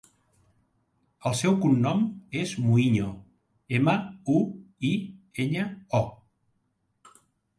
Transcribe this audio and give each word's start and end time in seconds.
El 1.29 1.35
seu 1.41 1.57
cognom 1.65 1.99
és 2.39 2.53
Muiño: 2.69 3.09
ema, 3.79 3.95
u, 4.35 4.37
i, 4.91 4.93
enya, 5.45 5.67
o. 6.01 7.19